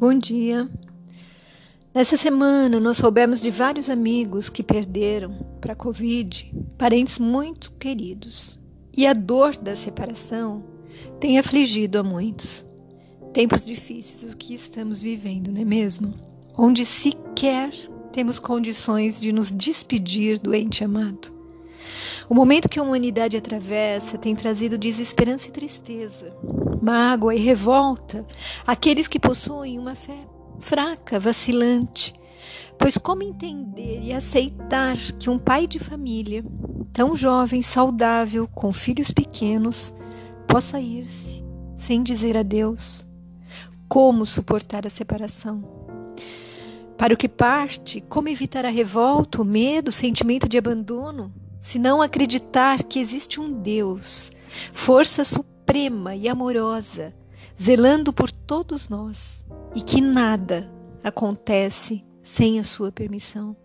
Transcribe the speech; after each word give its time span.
Bom 0.00 0.14
dia. 0.14 0.66
Nessa 1.92 2.16
semana, 2.16 2.80
nós 2.80 2.96
soubemos 2.96 3.38
de 3.38 3.50
vários 3.50 3.90
amigos 3.90 4.48
que 4.48 4.62
perderam 4.62 5.46
para 5.60 5.74
a 5.74 5.76
Covid 5.76 6.50
parentes 6.78 7.18
muito 7.18 7.70
queridos. 7.72 8.58
E 8.96 9.06
a 9.06 9.12
dor 9.12 9.58
da 9.58 9.76
separação 9.76 10.64
tem 11.20 11.38
afligido 11.38 11.98
a 11.98 12.02
muitos. 12.02 12.64
Tempos 13.34 13.66
difíceis 13.66 14.32
o 14.32 14.36
que 14.38 14.54
estamos 14.54 15.02
vivendo, 15.02 15.52
não 15.52 15.60
é 15.60 15.66
mesmo? 15.66 16.14
Onde 16.56 16.86
sequer 16.86 17.70
temos 18.10 18.38
condições 18.38 19.20
de 19.20 19.32
nos 19.32 19.50
despedir 19.50 20.38
do 20.38 20.54
ente 20.54 20.82
amado. 20.82 21.30
O 22.26 22.34
momento 22.34 22.70
que 22.70 22.78
a 22.78 22.82
humanidade 22.82 23.36
atravessa 23.36 24.16
tem 24.16 24.34
trazido 24.34 24.78
desesperança 24.78 25.48
e 25.48 25.52
tristeza, 25.52 26.34
mágoa 26.80 27.34
e 27.34 27.38
revolta 27.38 28.26
àqueles 28.66 29.06
que 29.06 29.20
possuem 29.20 29.78
uma 29.78 29.94
fé 29.94 30.18
fraca, 30.58 31.18
vacilante. 31.18 32.14
Pois 32.78 32.96
como 32.96 33.22
entender 33.22 34.00
e 34.02 34.12
aceitar 34.12 34.96
que 35.18 35.28
um 35.28 35.38
pai 35.38 35.66
de 35.66 35.78
família, 35.78 36.44
tão 36.92 37.16
jovem, 37.16 37.60
saudável, 37.62 38.48
com 38.48 38.72
filhos 38.72 39.10
pequenos, 39.10 39.92
possa 40.46 40.80
ir-se 40.80 41.44
sem 41.76 42.02
dizer 42.02 42.36
adeus? 42.36 43.06
Como 43.88 44.24
suportar 44.24 44.86
a 44.86 44.90
separação? 44.90 45.62
Para 46.96 47.14
o 47.14 47.16
que 47.16 47.28
parte, 47.28 48.00
como 48.02 48.28
evitar 48.28 48.64
a 48.64 48.70
revolta, 48.70 49.40
o 49.40 49.44
medo, 49.44 49.88
o 49.88 49.92
sentimento 49.92 50.48
de 50.48 50.58
abandono? 50.58 51.32
Se 51.60 51.78
não 51.78 52.00
acreditar 52.00 52.82
que 52.82 52.98
existe 52.98 53.40
um 53.40 53.52
Deus, 53.52 54.32
força 54.72 55.24
suprema 55.24 55.49
e 55.76 56.28
amorosa, 56.28 57.14
zelando 57.60 58.12
por 58.12 58.30
todos 58.30 58.88
nós, 58.88 59.44
e 59.74 59.80
que 59.80 60.00
nada 60.00 60.70
acontece 61.02 62.04
sem 62.22 62.58
a 62.58 62.64
sua 62.64 62.90
permissão. 62.90 63.56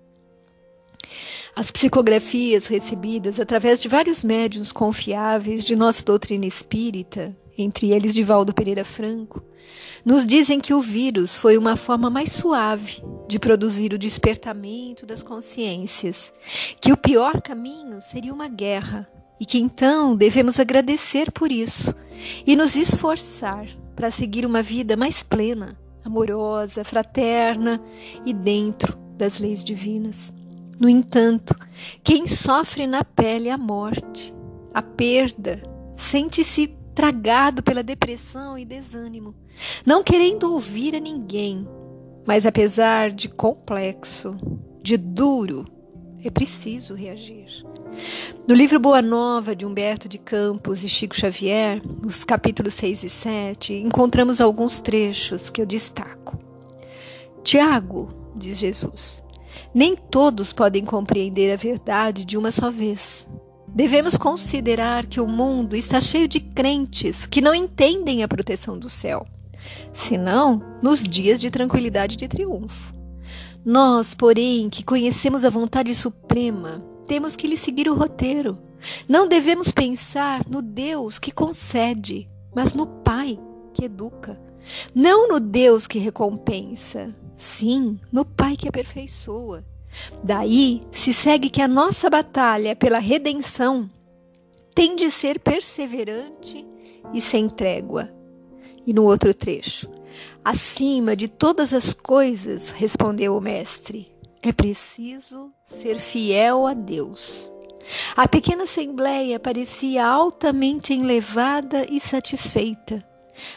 As 1.55 1.71
psicografias 1.71 2.67
recebidas 2.67 3.39
através 3.39 3.81
de 3.81 3.87
vários 3.87 4.23
médiuns 4.23 4.71
confiáveis 4.71 5.63
de 5.63 5.75
nossa 5.75 6.03
doutrina 6.03 6.45
espírita, 6.45 7.35
entre 7.57 7.91
eles 7.91 8.13
Divaldo 8.13 8.53
Pereira 8.53 8.85
Franco, 8.85 9.43
nos 10.03 10.25
dizem 10.25 10.59
que 10.59 10.73
o 10.73 10.81
vírus 10.81 11.37
foi 11.37 11.57
uma 11.57 11.75
forma 11.75 12.09
mais 12.09 12.31
suave 12.31 13.01
de 13.27 13.39
produzir 13.39 13.93
o 13.93 13.97
despertamento 13.97 15.05
das 15.05 15.23
consciências, 15.23 16.31
que 16.79 16.91
o 16.91 16.97
pior 16.97 17.41
caminho 17.41 17.99
seria 17.99 18.33
uma 18.33 18.47
guerra 18.47 19.09
e 19.39 19.45
que 19.45 19.57
então 19.57 20.15
devemos 20.15 20.59
agradecer 20.59 21.31
por 21.31 21.51
isso 21.51 21.93
e 22.45 22.55
nos 22.55 22.75
esforçar 22.75 23.67
para 23.95 24.11
seguir 24.11 24.45
uma 24.45 24.61
vida 24.61 24.95
mais 24.95 25.23
plena, 25.23 25.77
amorosa, 26.03 26.83
fraterna 26.83 27.81
e 28.25 28.33
dentro 28.33 28.97
das 29.17 29.39
leis 29.39 29.63
divinas. 29.63 30.33
No 30.79 30.89
entanto, 30.89 31.55
quem 32.03 32.27
sofre 32.27 32.85
na 32.85 33.03
pele 33.03 33.49
a 33.49 33.57
morte, 33.57 34.33
a 34.73 34.81
perda, 34.81 35.61
sente-se 35.95 36.67
tragado 36.93 37.63
pela 37.63 37.83
depressão 37.83 38.57
e 38.57 38.65
desânimo, 38.65 39.33
não 39.85 40.03
querendo 40.03 40.51
ouvir 40.51 40.95
a 40.95 40.99
ninguém, 40.99 41.67
mas 42.25 42.45
apesar 42.45 43.11
de 43.11 43.29
complexo, 43.29 44.35
de 44.81 44.97
duro, 44.97 45.65
é 46.27 46.31
preciso 46.31 46.93
reagir. 46.93 47.65
No 48.47 48.55
livro 48.55 48.79
Boa 48.79 49.01
Nova, 49.01 49.55
de 49.55 49.65
Humberto 49.65 50.09
de 50.09 50.17
Campos 50.17 50.83
e 50.83 50.89
Chico 50.89 51.15
Xavier, 51.15 51.81
nos 52.01 52.23
capítulos 52.23 52.73
6 52.73 53.03
e 53.03 53.09
7, 53.09 53.73
encontramos 53.73 54.41
alguns 54.41 54.79
trechos 54.79 55.49
que 55.49 55.61
eu 55.61 55.65
destaco. 55.65 56.39
Tiago, 57.43 58.09
diz 58.35 58.57
Jesus, 58.57 59.23
nem 59.73 59.95
todos 59.95 60.51
podem 60.51 60.83
compreender 60.83 61.53
a 61.53 61.57
verdade 61.57 62.25
de 62.25 62.37
uma 62.37 62.51
só 62.51 62.71
vez. 62.71 63.27
Devemos 63.67 64.17
considerar 64.17 65.05
que 65.05 65.19
o 65.19 65.27
mundo 65.27 65.75
está 65.75 65.99
cheio 65.99 66.27
de 66.27 66.39
crentes 66.39 67.25
que 67.25 67.41
não 67.41 67.53
entendem 67.53 68.23
a 68.23 68.27
proteção 68.27 68.79
do 68.79 68.89
céu, 68.89 69.27
senão 69.93 70.61
nos 70.81 71.03
dias 71.03 71.41
de 71.41 71.51
tranquilidade 71.51 72.15
e 72.15 72.17
de 72.17 72.27
triunfo. 72.27 72.94
Nós, 73.65 74.13
porém, 74.13 74.69
que 74.69 74.83
conhecemos 74.83 75.43
a 75.43 75.49
vontade 75.49 75.91
suprema, 75.95 76.85
temos 77.07 77.35
que 77.35 77.47
lhe 77.47 77.57
seguir 77.57 77.89
o 77.89 77.95
roteiro. 77.95 78.55
Não 79.09 79.27
devemos 79.27 79.71
pensar 79.71 80.45
no 80.47 80.61
Deus 80.61 81.17
que 81.17 81.31
concede, 81.31 82.29
mas 82.55 82.75
no 82.75 82.85
Pai 82.85 83.39
que 83.73 83.85
educa. 83.85 84.39
Não 84.93 85.27
no 85.27 85.39
Deus 85.39 85.87
que 85.87 85.97
recompensa, 85.97 87.15
sim, 87.35 87.99
no 88.11 88.23
Pai 88.23 88.55
que 88.55 88.67
aperfeiçoa. 88.67 89.65
Daí 90.23 90.83
se 90.91 91.11
segue 91.11 91.49
que 91.49 91.61
a 91.61 91.67
nossa 91.67 92.07
batalha 92.07 92.75
pela 92.75 92.99
redenção 92.99 93.89
tem 94.75 94.95
de 94.95 95.09
ser 95.09 95.39
perseverante 95.39 96.63
e 97.11 97.19
sem 97.19 97.49
trégua. 97.49 98.13
E 98.85 98.93
no 98.93 99.03
outro 99.03 99.33
trecho, 99.33 99.89
acima 100.43 101.15
de 101.15 101.27
todas 101.27 101.73
as 101.73 101.93
coisas, 101.93 102.69
respondeu 102.69 103.35
o 103.35 103.41
Mestre, 103.41 104.15
é 104.41 104.51
preciso 104.51 105.51
ser 105.65 105.99
fiel 105.99 106.67
a 106.67 106.73
Deus. 106.75 107.51
A 108.15 108.27
pequena 108.27 108.63
assembleia 108.63 109.39
parecia 109.39 110.05
altamente 110.05 110.93
enlevada 110.93 111.85
e 111.89 111.99
satisfeita. 111.99 113.03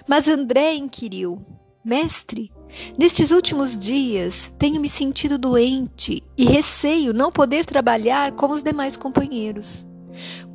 Mas 0.06 0.28
André 0.28 0.74
inquiriu: 0.74 1.44
Mestre, 1.84 2.50
nestes 2.98 3.30
últimos 3.30 3.78
dias 3.78 4.52
tenho 4.58 4.80
me 4.80 4.88
sentido 4.88 5.38
doente 5.38 6.22
e 6.36 6.44
receio 6.44 7.12
não 7.12 7.30
poder 7.30 7.64
trabalhar 7.64 8.32
como 8.32 8.54
os 8.54 8.62
demais 8.62 8.96
companheiros. 8.96 9.86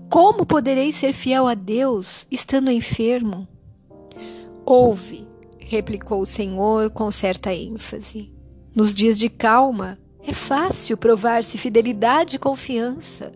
Como 0.09 0.45
poderei 0.45 0.91
ser 0.91 1.13
fiel 1.13 1.47
a 1.47 1.53
Deus 1.53 2.27
estando 2.29 2.71
enfermo? 2.71 3.47
Ouve, 4.65 5.27
replicou 5.59 6.21
o 6.21 6.25
Senhor 6.25 6.89
com 6.91 7.11
certa 7.11 7.53
ênfase. 7.53 8.31
Nos 8.75 8.95
dias 8.95 9.19
de 9.19 9.29
calma, 9.29 9.99
é 10.25 10.33
fácil 10.33 10.95
provar-se 10.95 11.57
fidelidade 11.57 12.37
e 12.37 12.39
confiança. 12.39 13.31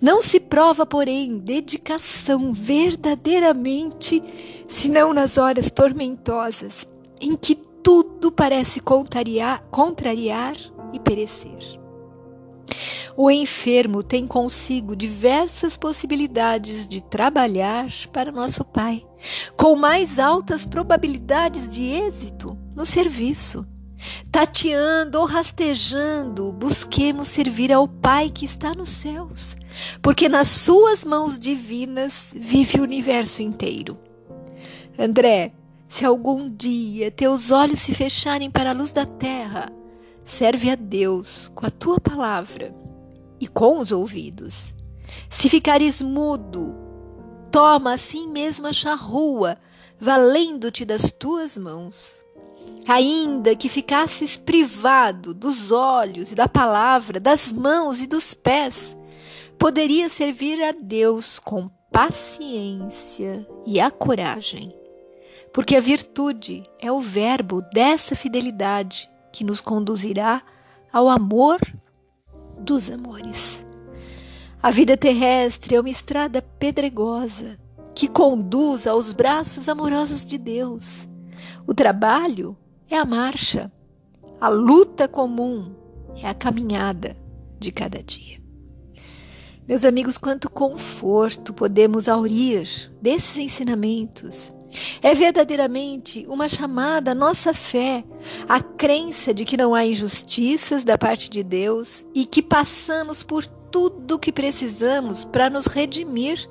Não 0.00 0.22
se 0.22 0.38
prova, 0.40 0.86
porém, 0.86 1.38
dedicação 1.38 2.52
verdadeiramente, 2.52 4.22
senão 4.68 5.12
nas 5.12 5.38
horas 5.38 5.70
tormentosas, 5.70 6.88
em 7.20 7.36
que 7.36 7.54
tudo 7.54 8.30
parece 8.30 8.80
contrariar, 8.80 9.62
contrariar 9.70 10.56
e 10.92 10.98
perecer. 10.98 11.79
O 13.16 13.30
enfermo 13.30 14.02
tem 14.02 14.26
consigo 14.26 14.94
diversas 14.96 15.76
possibilidades 15.76 16.86
de 16.86 17.02
trabalhar 17.02 17.88
para 18.12 18.32
nosso 18.32 18.64
Pai, 18.64 19.04
com 19.56 19.76
mais 19.76 20.18
altas 20.18 20.64
probabilidades 20.64 21.68
de 21.68 21.84
êxito 21.84 22.56
no 22.74 22.86
serviço 22.86 23.66
Tateando 24.30 25.18
ou 25.18 25.26
rastejando, 25.26 26.52
busquemos 26.52 27.28
servir 27.28 27.72
ao 27.72 27.86
Pai 27.86 28.30
que 28.30 28.44
está 28.44 28.74
nos 28.74 28.88
céus, 28.88 29.56
porque 30.00 30.28
nas 30.28 30.48
Suas 30.48 31.04
mãos 31.04 31.38
divinas 31.38 32.30
vive 32.34 32.80
o 32.80 32.84
universo 32.84 33.42
inteiro. 33.42 33.98
André, 34.98 35.52
se 35.88 36.04
algum 36.04 36.48
dia 36.48 37.10
teus 37.10 37.50
olhos 37.50 37.80
se 37.80 37.94
fecharem 37.94 38.50
para 38.50 38.70
a 38.70 38.74
luz 38.74 38.92
da 38.92 39.04
terra, 39.04 39.70
serve 40.30 40.70
a 40.70 40.74
Deus 40.74 41.50
com 41.54 41.66
a 41.66 41.70
tua 41.70 42.00
palavra 42.00 42.72
e 43.40 43.46
com 43.46 43.78
os 43.78 43.92
ouvidos. 43.92 44.74
Se 45.28 45.48
ficares 45.48 46.00
mudo, 46.00 46.74
toma 47.50 47.94
assim 47.94 48.28
mesmo 48.28 48.66
a 48.66 48.72
charrua, 48.72 49.58
valendo-te 49.98 50.84
das 50.84 51.10
tuas 51.10 51.58
mãos 51.58 52.20
ainda 52.86 53.54
que 53.54 53.68
ficasses 53.68 54.36
privado 54.36 55.32
dos 55.34 55.70
olhos 55.70 56.32
e 56.32 56.34
da 56.34 56.48
palavra, 56.48 57.20
das 57.20 57.52
mãos 57.52 58.00
e 58.02 58.06
dos 58.06 58.34
pés, 58.34 58.96
poderia 59.58 60.08
servir 60.08 60.62
a 60.62 60.72
Deus 60.72 61.38
com 61.38 61.68
paciência 61.92 63.46
e 63.66 63.80
a 63.80 63.90
coragem. 63.90 64.70
Porque 65.52 65.76
a 65.76 65.80
virtude 65.80 66.64
é 66.80 66.90
o 66.90 67.00
verbo 67.00 67.60
dessa 67.72 68.14
fidelidade 68.14 69.09
que 69.32 69.44
nos 69.44 69.60
conduzirá 69.60 70.42
ao 70.92 71.08
amor 71.08 71.60
dos 72.58 72.90
amores. 72.90 73.64
A 74.62 74.70
vida 74.70 74.96
terrestre 74.96 75.74
é 75.74 75.80
uma 75.80 75.88
estrada 75.88 76.42
pedregosa 76.42 77.58
que 77.94 78.08
conduz 78.08 78.86
aos 78.86 79.12
braços 79.12 79.68
amorosos 79.68 80.24
de 80.24 80.38
Deus. 80.38 81.08
O 81.66 81.74
trabalho 81.74 82.56
é 82.88 82.96
a 82.96 83.04
marcha. 83.04 83.72
A 84.40 84.48
luta 84.48 85.06
comum 85.06 85.74
é 86.22 86.28
a 86.28 86.34
caminhada 86.34 87.16
de 87.58 87.70
cada 87.70 88.02
dia. 88.02 88.39
Meus 89.70 89.84
amigos, 89.84 90.18
quanto 90.18 90.50
conforto 90.50 91.54
podemos 91.54 92.08
aurir 92.08 92.66
desses 93.00 93.36
ensinamentos 93.36 94.52
É 95.00 95.14
verdadeiramente 95.14 96.26
uma 96.28 96.48
chamada 96.48 97.12
à 97.12 97.14
nossa 97.14 97.54
fé, 97.54 98.02
a 98.48 98.60
crença 98.60 99.32
de 99.32 99.44
que 99.44 99.56
não 99.56 99.72
há 99.72 99.86
injustiças 99.86 100.82
da 100.82 100.98
parte 100.98 101.30
de 101.30 101.44
Deus 101.44 102.04
e 102.12 102.26
que 102.26 102.42
passamos 102.42 103.22
por 103.22 103.46
tudo 103.46 104.16
o 104.16 104.18
que 104.18 104.32
precisamos 104.32 105.24
para 105.24 105.48
nos 105.48 105.66
redimir 105.66 106.48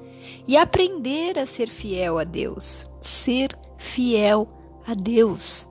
e 0.48 0.56
aprender 0.56 1.38
a 1.38 1.46
ser 1.46 1.68
fiel 1.68 2.20
a 2.20 2.24
Deus. 2.24 2.88
Ser 3.02 3.50
fiel 3.78 4.48
a 4.88 4.94
Deus. 4.94 5.68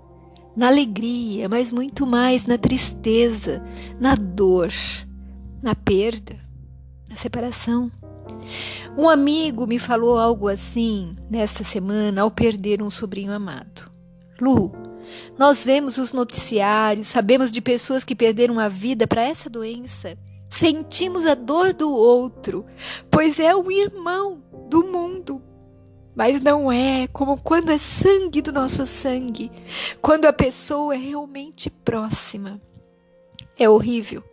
Na 0.55 0.67
alegria, 0.67 1.49
mas 1.49 1.73
muito 1.73 2.07
mais 2.07 2.45
na 2.45 2.59
tristeza, 2.59 3.65
na 3.99 4.15
dor, 4.15 4.71
na 5.63 5.75
perda, 5.75 6.48
na 7.09 7.17
separação. 7.17 7.91
Um 8.97 9.09
amigo 9.09 9.67
me 9.67 9.79
falou 9.79 10.19
algo 10.19 10.49
assim 10.49 11.17
nesta 11.31 11.65
semana 11.65 12.23
ao 12.23 12.31
perder 12.31 12.83
um 12.83 12.91
sobrinho 12.91 13.33
amado. 13.33 13.91
Lu, 14.41 14.73
nós 15.39 15.65
vemos 15.65 15.99
os 15.99 16.13
noticiários, 16.13 17.09
sabemos 17.09 17.51
de 17.51 17.61
pessoas 17.61 18.05
que 18.05 18.15
perderam 18.15 18.59
a 18.59 18.69
vida 18.69 19.07
para 19.07 19.23
essa 19.23 19.49
doença. 19.49 20.17
Sentimos 20.49 21.27
a 21.27 21.35
dor 21.35 21.73
do 21.73 21.91
outro, 21.91 22.65
pois 23.11 23.39
é 23.39 23.55
um 23.55 23.71
irmão 23.71 24.43
do 24.69 24.85
mundo. 24.85 25.43
Mas 26.15 26.41
não 26.41 26.73
é 26.73 27.07
como 27.07 27.41
quando 27.41 27.71
é 27.71 27.79
sangue 27.79 28.43
do 28.43 28.51
nosso 28.51 28.85
sangue, 28.87 29.53
quando 30.03 30.25
a 30.25 30.33
pessoa 30.33 30.95
é 30.95 30.99
realmente 30.99 31.71
próxima. 31.71 32.61
É 33.57 33.69
horrível. 33.69 34.25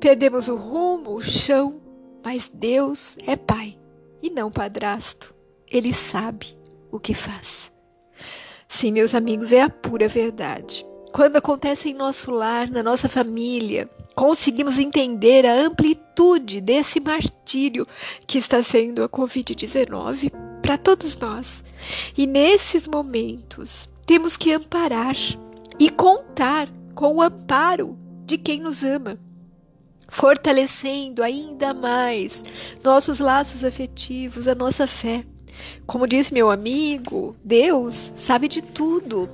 Perdemos 0.00 0.48
o 0.48 0.56
rumo, 0.56 1.14
o 1.14 1.20
chão, 1.20 1.80
mas 2.24 2.50
Deus 2.52 3.16
é 3.26 3.36
Pai 3.36 3.78
e 4.22 4.30
não 4.30 4.50
padrasto. 4.50 5.34
Ele 5.70 5.92
sabe 5.92 6.58
o 6.90 6.98
que 6.98 7.14
faz. 7.14 7.70
Sim, 8.68 8.92
meus 8.92 9.14
amigos, 9.14 9.52
é 9.52 9.62
a 9.62 9.70
pura 9.70 10.08
verdade. 10.08 10.86
Quando 11.12 11.36
acontece 11.36 11.88
em 11.88 11.94
nosso 11.94 12.30
lar, 12.30 12.70
na 12.70 12.82
nossa 12.82 13.08
família, 13.08 13.88
conseguimos 14.14 14.78
entender 14.78 15.46
a 15.46 15.54
amplitude 15.54 16.60
desse 16.60 17.00
martírio 17.00 17.86
que 18.26 18.38
está 18.38 18.62
sendo 18.62 19.02
a 19.02 19.08
Covid-19 19.08 20.30
para 20.60 20.76
todos 20.76 21.16
nós. 21.16 21.62
E 22.16 22.26
nesses 22.26 22.86
momentos, 22.86 23.88
temos 24.06 24.36
que 24.36 24.52
amparar 24.52 25.16
e 25.78 25.88
contar 25.88 26.68
com 26.94 27.16
o 27.16 27.22
amparo 27.22 27.96
de 28.24 28.36
quem 28.36 28.60
nos 28.60 28.82
ama 28.82 29.18
fortalecendo 30.08 31.22
ainda 31.22 31.72
mais 31.74 32.42
nossos 32.82 33.20
laços 33.20 33.62
afetivos, 33.62 34.48
a 34.48 34.54
nossa 34.54 34.86
fé. 34.86 35.24
Como 35.86 36.06
diz 36.06 36.30
meu 36.30 36.50
amigo, 36.50 37.36
Deus 37.44 38.12
sabe 38.16 38.48
de 38.48 38.62
tudo. 38.62 39.28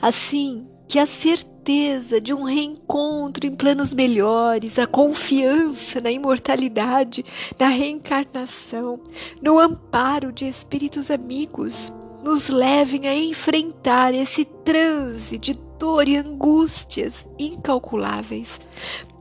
Assim 0.00 0.66
que 0.86 0.98
a 0.98 1.06
certeza 1.06 2.20
de 2.20 2.34
um 2.34 2.42
reencontro 2.42 3.46
em 3.46 3.54
planos 3.54 3.94
melhores, 3.94 4.78
a 4.78 4.86
confiança 4.86 6.00
na 6.00 6.10
imortalidade, 6.10 7.24
na 7.58 7.68
reencarnação, 7.68 9.00
no 9.40 9.58
amparo 9.58 10.30
de 10.30 10.46
espíritos 10.46 11.10
amigos, 11.10 11.92
nos 12.22 12.48
levem 12.48 13.06
a 13.06 13.14
enfrentar 13.14 14.14
esse 14.14 14.44
transe 14.44 15.38
de 15.38 15.54
dor 15.78 16.06
e 16.06 16.16
angústias 16.16 17.26
incalculáveis, 17.38 18.60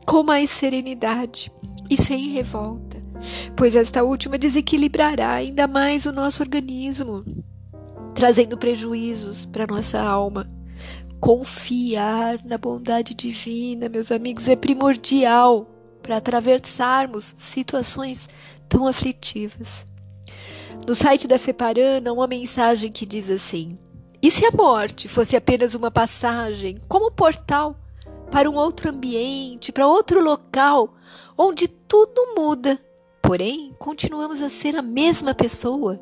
com 0.05 0.23
mais 0.23 0.49
serenidade 0.49 1.51
e 1.89 1.97
sem 1.97 2.29
revolta, 2.29 3.01
pois 3.55 3.75
esta 3.75 4.03
última 4.03 4.37
desequilibrará 4.37 5.31
ainda 5.31 5.67
mais 5.67 6.05
o 6.05 6.11
nosso 6.11 6.41
organismo, 6.41 7.23
trazendo 8.13 8.57
prejuízos 8.57 9.45
para 9.45 9.67
nossa 9.67 10.01
alma. 10.01 10.49
Confiar 11.19 12.43
na 12.43 12.57
bondade 12.57 13.13
divina, 13.13 13.87
meus 13.87 14.11
amigos, 14.11 14.49
é 14.49 14.55
primordial 14.57 15.65
para 16.01 16.17
atravessarmos 16.17 17.33
situações 17.37 18.27
tão 18.67 18.85
aflitivas. 18.85 19.85
No 20.85 20.93
site 20.93 21.27
da 21.27 21.39
Feparana, 21.39 22.11
uma 22.11 22.27
mensagem 22.27 22.91
que 22.91 23.05
diz 23.05 23.29
assim: 23.29 23.77
E 24.21 24.29
se 24.29 24.45
a 24.45 24.51
morte 24.51 25.07
fosse 25.07 25.35
apenas 25.35 25.75
uma 25.75 25.89
passagem, 25.89 26.75
como 26.89 27.09
portal 27.09 27.77
para 28.33 28.49
um 28.49 28.55
outro 28.55 28.89
ambiente, 28.89 29.71
para 29.71 29.85
outro 29.85 30.19
local, 30.19 30.95
onde 31.37 31.67
tudo 31.67 32.33
muda, 32.35 32.83
porém 33.21 33.75
continuamos 33.77 34.41
a 34.41 34.49
ser 34.49 34.75
a 34.75 34.81
mesma 34.81 35.35
pessoa. 35.35 36.01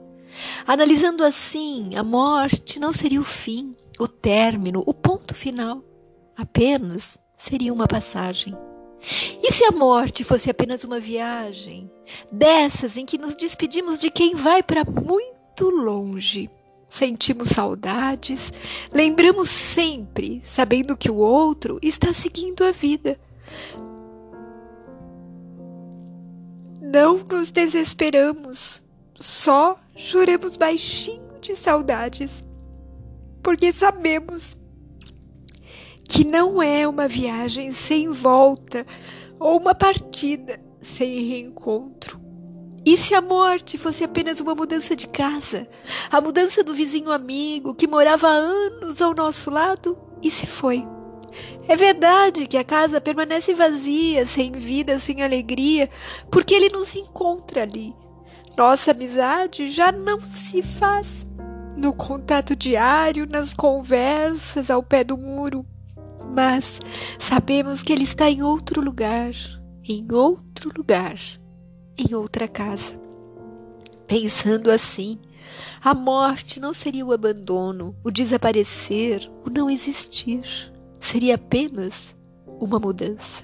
Analisando 0.66 1.26
assim, 1.26 1.94
a 1.98 2.06
morte 2.06 2.80
não 2.80 2.94
seria 2.94 3.20
o 3.20 3.26
fim, 3.26 3.76
o 4.00 4.08
término, 4.08 4.82
o 4.86 4.94
ponto 4.94 5.36
final. 5.36 5.84
Apenas 6.38 7.20
seria 7.38 7.74
uma 7.74 7.86
passagem. 7.86 8.58
E 9.44 9.52
se 9.52 9.66
a 9.66 9.72
morte 9.72 10.24
fosse 10.24 10.50
apenas 10.50 10.86
uma 10.86 11.02
viagem, 11.02 11.92
dessas 12.32 12.96
em 12.96 13.06
que 13.06 13.18
nos 13.18 13.36
despedimos 13.36 14.00
de 14.00 14.10
quem 14.10 14.36
vai 14.36 14.64
para 14.64 14.86
muito 14.86 15.70
longe? 15.70 16.50
Sentimos 16.92 17.48
saudades, 17.48 18.52
lembramos 18.94 19.50
sempre, 19.50 20.42
sabendo 20.46 20.98
que 20.98 21.10
o 21.10 21.16
outro 21.16 21.80
está 21.82 22.14
seguindo 22.14 22.66
a 22.66 22.72
vida. 22.72 23.18
Não 26.82 27.20
nos 27.20 27.50
desesperamos, 27.50 28.84
só 29.18 29.80
choramos 29.96 30.58
baixinho 30.58 31.40
de 31.40 31.56
saudades, 31.56 32.44
porque 33.42 33.72
sabemos 33.72 34.58
que 36.04 36.26
não 36.26 36.62
é 36.62 36.86
uma 36.86 37.08
viagem 37.08 37.72
sem 37.72 38.10
volta 38.10 38.86
ou 39.40 39.58
uma 39.58 39.74
partida 39.74 40.60
sem 40.82 41.22
reencontro. 41.26 42.20
E 42.84 42.98
se 42.98 43.14
a 43.14 43.22
morte 43.22 43.78
fosse 43.78 44.04
apenas 44.04 44.40
uma 44.40 44.56
mudança 44.56 44.96
de 44.96 45.08
casa? 45.08 45.68
A 46.10 46.20
mudança 46.20 46.64
do 46.64 46.74
vizinho 46.74 47.12
amigo 47.12 47.76
que 47.76 47.88
morava 47.88 48.28
há 48.28 48.32
anos 48.32 49.02
ao 49.02 49.14
nosso 49.14 49.52
lado 49.52 49.96
e 50.22 50.32
se 50.32 50.48
foi? 50.48 50.84
É 51.68 51.76
verdade 51.76 52.48
que 52.48 52.58
a 52.58 52.64
casa 52.64 53.00
permanece 53.00 53.54
vazia, 53.54 54.26
sem 54.26 54.52
vida, 54.52 55.00
sem 55.00 55.22
alegria, 55.22 55.90
porque 56.32 56.56
ele 56.56 56.70
não 56.70 56.84
se 56.84 57.00
encontra 57.00 57.62
ali. 57.62 57.96
Nossa 58.58 58.92
amizade 58.92 59.70
já 59.70 59.92
não 59.92 60.20
se 60.20 60.64
faz 60.64 61.08
no 61.78 61.94
contato 61.94 62.56
diário, 62.56 63.28
nas 63.30 63.54
conversas 63.54 64.72
ao 64.72 64.82
pé 64.82 65.04
do 65.04 65.18
muro. 65.18 65.64
Mas 66.36 66.80
sabemos 67.20 67.84
que 67.84 67.94
ele 67.94 68.04
está 68.04 68.30
em 68.30 68.42
outro 68.42 68.82
lugar, 68.82 69.32
em 69.88 70.12
outro 70.12 70.72
lugar 70.76 71.16
em 71.98 72.14
outra 72.16 72.48
casa. 72.48 73.00
Pensando 74.08 74.70
assim, 74.70 75.20
a 75.82 75.94
morte 75.94 76.60
não 76.60 76.74
seria 76.74 77.06
o 77.06 77.14
abandono, 77.14 77.96
o 78.04 78.12
desaparecer, 78.12 79.30
o 79.46 79.50
não 79.50 79.70
existir. 79.70 80.44
Seria 81.00 81.36
apenas 81.36 82.16
uma 82.60 82.80
mudança. 82.80 83.44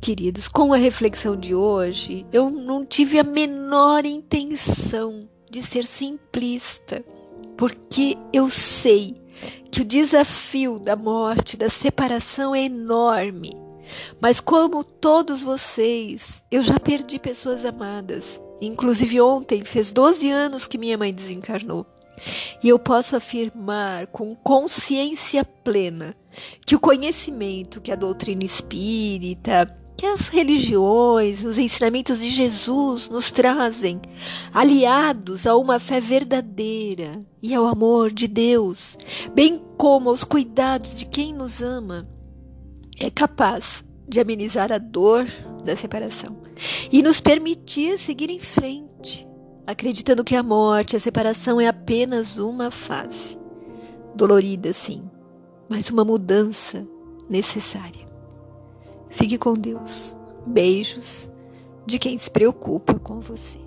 Queridos, 0.00 0.48
com 0.48 0.72
a 0.72 0.76
reflexão 0.76 1.34
de 1.34 1.54
hoje, 1.54 2.26
eu 2.32 2.50
não 2.50 2.84
tive 2.84 3.18
a 3.18 3.24
menor 3.24 4.04
intenção 4.04 5.28
de 5.50 5.62
ser 5.62 5.86
simplista, 5.86 7.02
porque 7.56 8.16
eu 8.32 8.50
sei 8.50 9.16
que 9.70 9.80
o 9.80 9.84
desafio 9.84 10.78
da 10.78 10.94
morte, 10.94 11.56
da 11.56 11.70
separação 11.70 12.54
é 12.54 12.64
enorme 12.64 13.64
mas 14.20 14.40
como 14.40 14.84
todos 14.84 15.42
vocês, 15.42 16.42
eu 16.50 16.62
já 16.62 16.78
perdi 16.78 17.18
pessoas 17.18 17.64
amadas. 17.64 18.40
Inclusive 18.60 19.20
ontem 19.20 19.64
fez 19.64 19.92
12 19.92 20.30
anos 20.30 20.66
que 20.66 20.78
minha 20.78 20.96
mãe 20.96 21.12
desencarnou. 21.12 21.86
E 22.62 22.68
eu 22.68 22.78
posso 22.78 23.16
afirmar 23.16 24.06
com 24.06 24.34
consciência 24.36 25.44
plena 25.44 26.16
que 26.64 26.74
o 26.74 26.80
conhecimento 26.80 27.80
que 27.80 27.92
a 27.92 27.96
doutrina 27.96 28.44
espírita, 28.44 29.66
que 29.96 30.06
as 30.06 30.28
religiões, 30.28 31.44
os 31.44 31.58
ensinamentos 31.58 32.20
de 32.20 32.30
Jesus 32.30 33.08
nos 33.08 33.30
trazem, 33.30 34.00
aliados 34.52 35.46
a 35.46 35.56
uma 35.56 35.78
fé 35.78 36.00
verdadeira 36.00 37.20
e 37.42 37.54
ao 37.54 37.66
amor 37.66 38.12
de 38.12 38.26
Deus, 38.26 38.96
bem 39.34 39.62
como 39.76 40.10
aos 40.10 40.24
cuidados 40.24 40.96
de 40.96 41.06
quem 41.06 41.32
nos 41.32 41.60
ama, 41.60 42.08
é 43.00 43.10
capaz 43.10 43.84
de 44.06 44.20
amenizar 44.20 44.72
a 44.72 44.78
dor 44.78 45.26
da 45.64 45.76
separação 45.76 46.36
e 46.92 47.02
nos 47.02 47.20
permitir 47.20 47.98
seguir 47.98 48.30
em 48.30 48.38
frente, 48.38 49.26
acreditando 49.66 50.24
que 50.24 50.36
a 50.36 50.42
morte, 50.42 50.96
a 50.96 51.00
separação 51.00 51.60
é 51.60 51.66
apenas 51.66 52.36
uma 52.36 52.70
fase. 52.70 53.38
Dolorida, 54.14 54.72
sim, 54.72 55.10
mas 55.68 55.90
uma 55.90 56.04
mudança 56.04 56.86
necessária. 57.28 58.04
Fique 59.10 59.38
com 59.38 59.54
Deus. 59.54 60.16
Beijos 60.46 61.30
de 61.86 61.98
quem 61.98 62.18
se 62.18 62.30
preocupa 62.30 62.98
com 62.98 63.18
você. 63.18 63.63